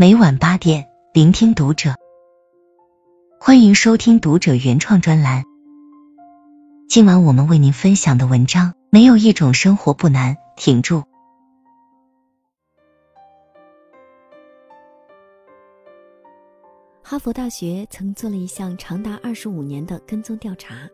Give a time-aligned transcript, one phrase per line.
[0.00, 1.96] 每晚八点，聆听读者。
[3.40, 5.42] 欢迎收听读者原创专栏。
[6.88, 11.02] 今晚我们为您分享的文章：没有一种生活不难，挺住。
[17.02, 20.88] 哈佛大学曾做了一项长达二十五年的跟踪调查，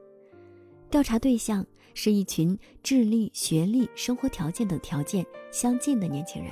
[0.89, 1.62] 调查对象
[1.93, 6.50] 是一群智力、学历、生活条件等条件相近的年轻人。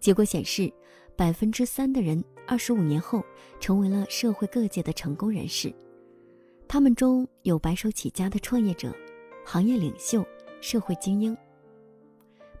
[0.00, 0.72] 结果显示。
[1.16, 3.24] 百分之三的人，二十五年后
[3.60, 5.72] 成为了社会各界的成功人士，
[6.66, 8.92] 他们中有白手起家的创业者、
[9.44, 10.26] 行业领袖、
[10.60, 11.36] 社会精英。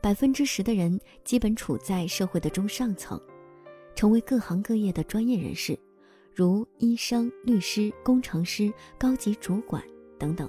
[0.00, 3.20] 百分之十的人基本处在社会的中上层，
[3.96, 5.76] 成为各行各业的专业人士，
[6.32, 9.82] 如医生、律师、工程师、高级主管
[10.16, 10.48] 等等。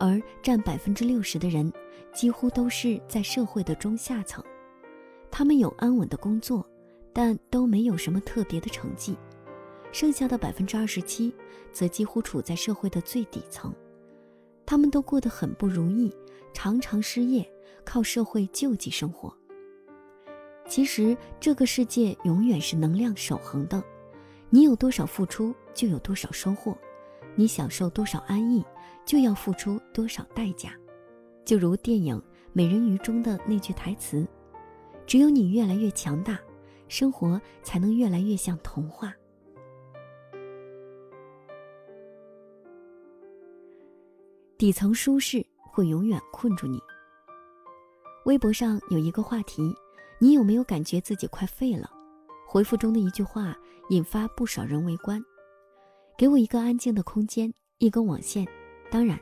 [0.00, 1.72] 而占百分之六十的人，
[2.12, 4.42] 几乎都是在社会的中下层，
[5.30, 6.68] 他们有安稳的工作。
[7.20, 9.18] 但都没有什么特别的成绩，
[9.90, 11.34] 剩下的百分之二十七
[11.72, 13.74] 则几乎处在社会的最底层，
[14.64, 16.14] 他们都过得很不如意，
[16.54, 17.44] 常常失业，
[17.84, 19.36] 靠社会救济生活。
[20.68, 23.82] 其实这个世界永远是能量守恒的，
[24.48, 26.78] 你有多少付出就有多少收获，
[27.34, 28.64] 你享受多少安逸
[29.04, 30.70] 就要付出多少代价。
[31.44, 32.16] 就如电影
[32.52, 34.24] 《美人鱼》中的那句台词
[35.04, 36.38] ：“只有你越来越强大。”
[36.88, 39.14] 生活才能越来越像童话。
[44.56, 46.80] 底层舒适会永远困住你。
[48.24, 49.72] 微博上有一个话题：
[50.18, 51.88] 你有没有感觉自己快废了？
[52.46, 53.56] 回复中的一句话
[53.90, 55.22] 引发不少人围观。
[56.16, 58.44] 给我一个安静的空间，一根网线，
[58.90, 59.16] 当然，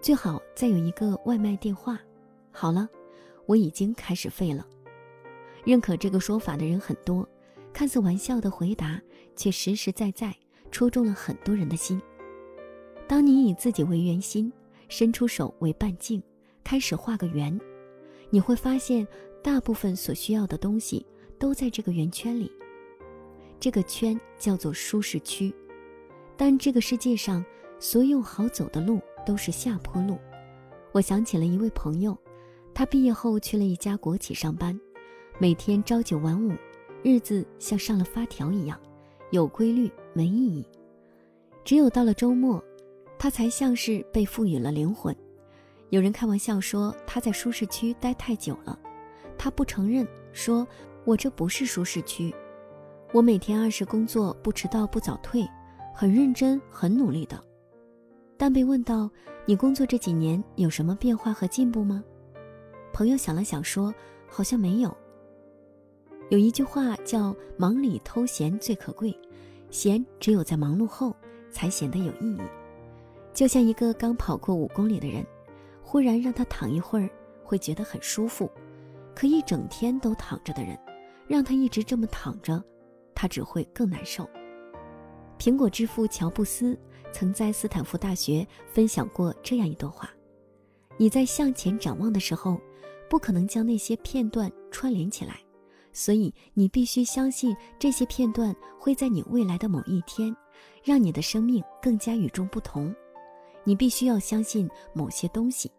[0.00, 2.00] 最好再有一个外卖电话。
[2.50, 2.88] 好了，
[3.44, 4.66] 我已经开始废了。
[5.64, 7.28] 认可这个说法的人很多，
[7.72, 9.00] 看似玩笑的回答，
[9.36, 10.34] 却实实在在
[10.70, 12.00] 戳中了很多人的心。
[13.06, 14.52] 当你以自己为圆心，
[14.88, 16.22] 伸出手为半径，
[16.62, 17.58] 开始画个圆，
[18.30, 19.06] 你会发现，
[19.42, 21.04] 大部分所需要的东西
[21.38, 22.50] 都在这个圆圈里。
[23.58, 25.54] 这个圈叫做舒适区。
[26.36, 27.44] 但这个世界上
[27.78, 30.18] 所有好走的路都是下坡路。
[30.92, 32.16] 我想起了一位朋友，
[32.72, 34.80] 他毕业后去了一家国企上班。
[35.42, 36.52] 每天朝九晚五，
[37.02, 38.78] 日子像上了发条一样，
[39.30, 40.62] 有规律没意义。
[41.64, 42.62] 只有到了周末，
[43.18, 45.16] 他才像是被赋予了灵魂。
[45.88, 48.78] 有人开玩笑说他在舒适区待太久了，
[49.38, 50.68] 他不承认，说
[51.06, 52.34] 我这不是舒适区，
[53.10, 55.48] 我每天按时工作，不迟到不早退，
[55.94, 57.42] 很认真很努力的。
[58.36, 59.10] 但被问到
[59.46, 62.04] 你工作这几年有什么变化和进步吗？
[62.92, 63.94] 朋友想了想说，
[64.28, 64.94] 好像没有。
[66.30, 69.12] 有一句话叫“忙里偷闲最可贵”，
[69.68, 71.12] 闲只有在忙碌后
[71.50, 72.40] 才显得有意义。
[73.34, 75.26] 就像一个刚跑过五公里的人，
[75.82, 77.10] 忽然让他躺一会儿，
[77.42, 78.46] 会觉得很舒服；
[79.12, 80.78] 可一整天都躺着的人，
[81.26, 82.62] 让他一直这么躺着，
[83.12, 84.24] 他只会更难受。
[85.36, 86.78] 苹果之父乔布斯
[87.10, 90.08] 曾在斯坦福大学分享过这样一段话：
[90.96, 92.56] 你在向前展望的时候，
[93.08, 95.40] 不可能将那些片段串联起来。
[95.92, 100.34] 所以，你必须相信这些片段会在你未来的某一天，
[100.84, 102.94] 让你的生命更加与众不同。
[103.64, 105.70] 你必须要相信某些东西，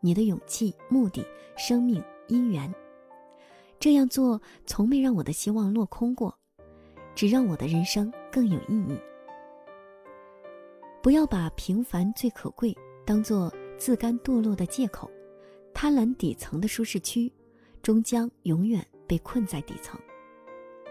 [0.00, 1.24] 你的勇气、目的、
[1.56, 2.72] 生命、因缘。
[3.78, 6.36] 这样做从没让我的希望落空过，
[7.14, 8.98] 只让我的人生更有意义。
[11.00, 12.76] 不要把平凡最可贵
[13.06, 15.08] 当做自甘堕落的借口，
[15.72, 17.32] 贪婪底层的舒适区，
[17.82, 18.84] 终将永远。
[19.08, 19.98] 被困在底层，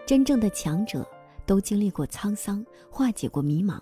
[0.04, 1.08] 真正的强者
[1.46, 3.80] 都经历过沧桑，化解过迷茫，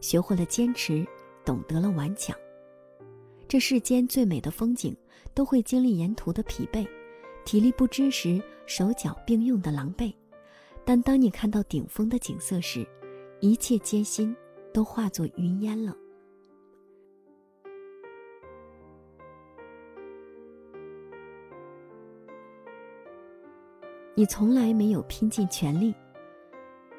[0.00, 1.04] 学会了坚持，
[1.44, 2.36] 懂得了顽强。
[3.48, 4.94] 这世间最美的风景，
[5.32, 6.86] 都会经历沿途的疲惫，
[7.46, 10.12] 体力不支时，手脚并用的狼狈。
[10.84, 12.86] 但当你看到顶峰的景色时，
[13.40, 14.36] 一切艰辛
[14.72, 15.96] 都化作云烟了。
[24.14, 25.94] 你从来没有拼尽全力。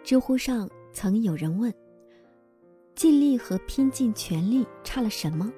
[0.03, 1.73] 知乎上曾有人问
[2.95, 5.51] ：“尽力和拼尽全力差了什么？”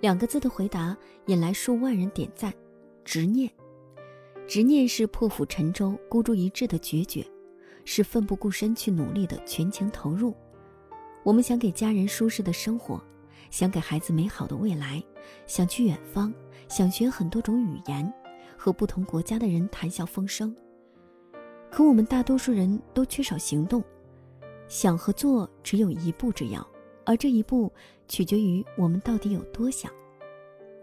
[0.00, 0.96] 两个字的回答
[1.26, 2.52] 引来数万人点赞：
[3.04, 3.48] 执念。
[4.48, 7.24] 执念是破釜沉舟、孤注一掷的决绝，
[7.84, 10.34] 是奋不顾身去努力的全情投入。
[11.22, 13.00] 我们想给家人舒适的生活，
[13.48, 15.00] 想给孩子美好的未来，
[15.46, 16.34] 想去远方，
[16.68, 18.12] 想学很多种语言，
[18.62, 20.54] 和不同国家的人谈笑风生。
[21.68, 23.82] 可我们大多数人都缺少行动，
[24.68, 26.64] 想和做只有一步之遥，
[27.04, 27.72] 而这一步
[28.06, 29.90] 取决于我们到底有多想。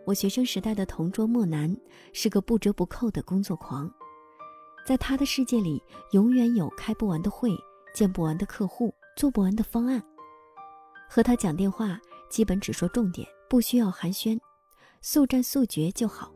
[0.05, 1.73] 我学生时代的同桌莫南
[2.11, 3.89] 是个不折不扣的工作狂，
[4.85, 5.81] 在他的世界里，
[6.11, 7.55] 永远有开不完的会、
[7.93, 10.03] 见不完的客户、做不完的方案。
[11.09, 11.97] 和他讲电话，
[12.29, 14.37] 基本只说重点，不需要寒暄，
[15.01, 16.33] 速战速决就好。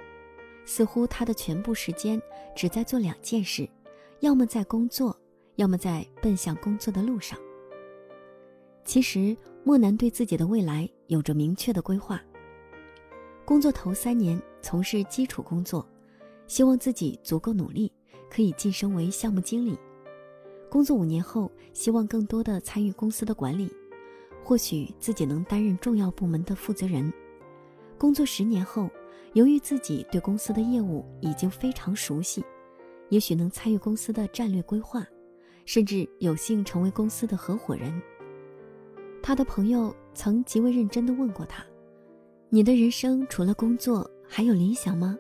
[0.66, 2.22] 似乎他的全部时间
[2.56, 3.68] 只在做两件事。
[4.20, 5.18] 要么在工作，
[5.58, 7.38] 要么在奔向工作的路上。
[8.86, 12.22] 其实莫南对自己的未来有着明确的规划。
[13.46, 15.86] 工作头三年从事基础工作，
[16.48, 17.92] 希望自己足够努力，
[18.30, 19.78] 可以晋升为项目经理。
[20.70, 23.70] 工作五年后，希望更多的参与公司的管理，
[24.44, 27.12] 或许自己能担任重要部门的负责人。
[27.98, 28.90] 工作十年后，
[29.34, 32.44] 由于自己对公司的业务已经非常熟悉。
[33.10, 35.06] 也许能参与公司的战略规划，
[35.66, 38.02] 甚至有幸成为公司的合伙人。
[39.22, 41.64] 他的朋友曾极为认真地问过他
[42.50, 45.16] ：“你的人生除了工作还有理想吗？”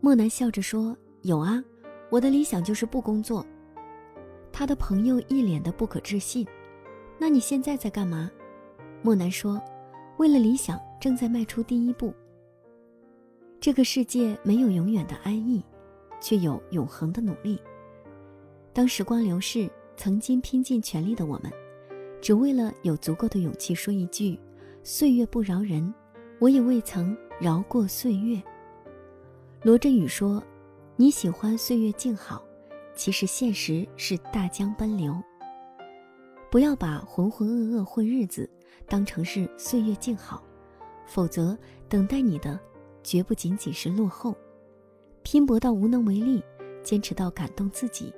[0.00, 1.62] 莫南笑着说：“有啊，
[2.10, 3.46] 我的理想就是不工作。”
[4.50, 6.44] 他的朋友一脸的不可置信
[7.18, 8.28] ：“那你现在在干嘛？”
[9.00, 9.62] 莫南说
[10.18, 12.12] ：“为了理想，正在迈出第一步。”
[13.64, 15.64] 这个世界没有永远的安逸。
[16.20, 17.58] 却有永恒的努力。
[18.74, 21.50] 当时光流逝，曾经拼尽全力的我们，
[22.20, 24.38] 只为了有足够的勇气说一句
[24.82, 25.92] ：“岁月不饶人，
[26.40, 28.42] 我也未曾饶过岁月。”
[29.62, 30.42] 罗振宇说
[30.96, 32.42] ：“你喜欢岁月静好，
[32.94, 35.14] 其实现实是大江奔流。
[36.50, 38.48] 不要把浑浑噩噩混日子
[38.86, 40.42] 当成是岁月静好，
[41.06, 41.56] 否则
[41.88, 42.58] 等待你的，
[43.04, 44.34] 绝不仅仅是落后。”
[45.22, 46.42] 拼搏到无能为力，
[46.82, 48.12] 坚持到感动自己，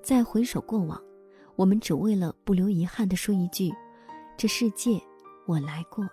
[0.00, 1.02] 再回首过往，
[1.56, 3.70] 我们只为了不留遗憾地说一句
[4.38, 4.98] ：“这世界，
[5.46, 6.08] 我来过。”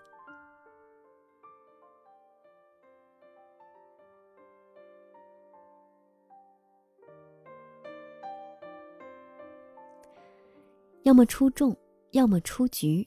[11.04, 11.76] 要么出众，
[12.12, 13.06] 要么出局。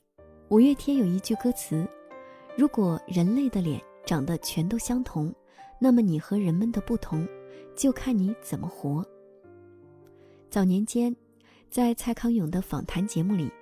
[0.48, 1.86] 五月天有一句歌词
[2.56, 5.34] ：“如果人类的脸长得全都相同。”
[5.78, 7.28] 那么你和人们的不同，
[7.76, 9.06] 就看你怎么活。
[10.48, 11.14] 早年间，
[11.68, 13.52] 在蔡康永的访谈节目里，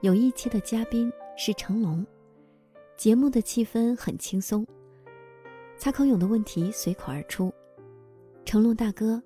[0.00, 2.06] 有一期的嘉宾是成龙，
[2.96, 4.64] 节目的气氛很轻松。
[5.76, 7.52] 蔡康永的问题随口而出
[8.46, 9.20] ：“成龙大哥，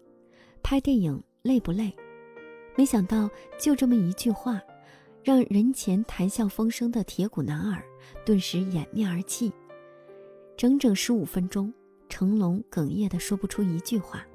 [0.62, 1.94] 拍电影累不累？”
[2.76, 3.28] 没想到
[3.58, 4.58] 就这么一句话，
[5.22, 7.84] 让人前谈笑风生的铁骨男儿
[8.25, 9.52] 顿时掩面而泣，
[10.58, 11.72] 整整十五分钟。
[12.08, 14.26] 成龙哽咽的说不出一句话。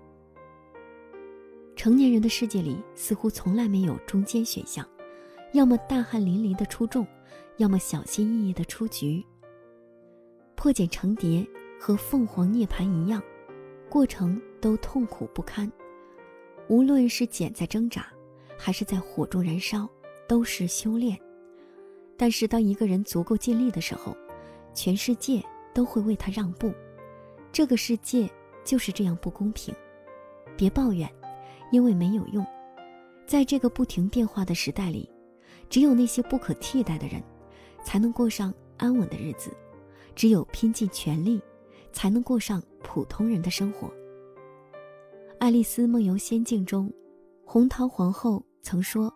[1.75, 4.87] 成年人的世界里，似乎从来没有中间选项，
[5.53, 7.05] 要么大汗淋漓的出众，
[7.57, 9.25] 要么小心翼翼的出局。
[10.55, 11.45] 破茧成蝶
[11.79, 13.21] 和凤凰涅槃一样，
[13.89, 15.69] 过程都痛苦不堪。
[16.69, 18.05] 无论是茧在挣扎，
[18.55, 19.89] 还是在火中燃烧，
[20.27, 21.19] 都是修炼。
[22.15, 24.15] 但是，当一个人足够尽力的时候，
[24.75, 25.43] 全世界
[25.73, 26.73] 都会为他让步。
[27.51, 28.29] 这个世界
[28.63, 29.73] 就是这样不公平，
[30.55, 31.09] 别抱怨，
[31.71, 32.45] 因为没有用。
[33.25, 35.09] 在这个不停变化的时代里，
[35.69, 37.23] 只有那些不可替代的人，
[37.83, 39.49] 才能过上安稳的日子；
[40.15, 41.41] 只有拼尽全力，
[41.91, 43.87] 才能过上普通人的生活。
[45.39, 46.91] 《爱丽丝梦游仙境》中，
[47.45, 49.13] 红桃皇后曾说：“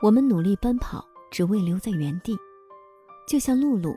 [0.00, 2.36] 我们努力奔跑，只为留在原地。”
[3.28, 3.94] 就像露露。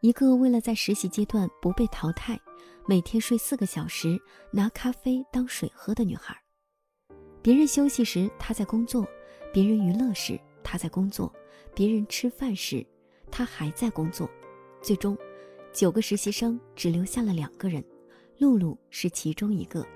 [0.00, 2.40] 一个为了在实习阶段不被淘汰，
[2.86, 4.18] 每天睡四个小时，
[4.50, 6.34] 拿咖啡当水喝的女孩。
[7.42, 9.06] 别人休息时她在工作，
[9.52, 11.30] 别人娱乐时她在工作，
[11.74, 12.84] 别人吃饭时
[13.30, 14.26] 她还在工作。
[14.80, 15.16] 最终，
[15.70, 17.84] 九个实习生只留下了两个人，
[18.38, 19.86] 露露是其中一个。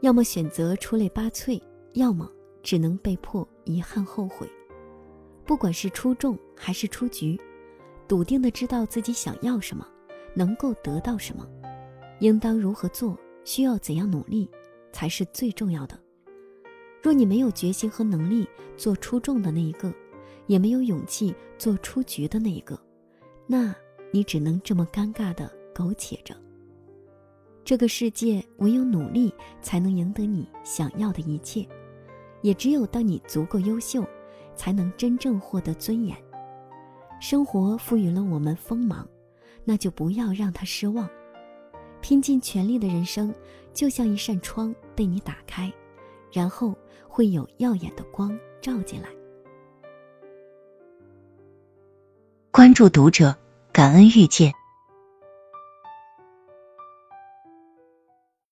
[0.00, 1.62] 要么选择出类拔萃，
[1.94, 2.28] 要么。
[2.62, 4.48] 只能被迫遗憾后悔。
[5.44, 7.40] 不管是出众还是出局，
[8.06, 9.86] 笃定的知道自己想要什么，
[10.34, 11.48] 能够得到什么，
[12.20, 14.48] 应当如何做，需要怎样努力，
[14.92, 15.98] 才是最重要的。
[17.02, 19.92] 若你没有决心和能力做出众的那一个，
[20.46, 22.78] 也没有勇气做出局的那一个，
[23.46, 23.74] 那
[24.12, 26.36] 你只能这么尴尬的苟且着。
[27.64, 31.66] 这个世界唯有努力，才能赢得你想要的一切。
[32.42, 34.04] 也只有当你足够优秀，
[34.54, 36.16] 才能真正获得尊严。
[37.20, 39.06] 生活赋予了我们锋芒，
[39.64, 41.08] 那就不要让他失望。
[42.00, 43.34] 拼尽全力的人生，
[43.74, 45.70] 就像一扇窗被你打开，
[46.32, 46.74] 然后
[47.06, 49.08] 会有耀眼的光照进来。
[52.50, 53.36] 关注读者，
[53.70, 54.52] 感恩遇见。